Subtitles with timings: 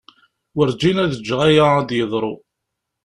[0.55, 2.33] Werǧin ad ǧǧeɣ aya ad d-yeḍru.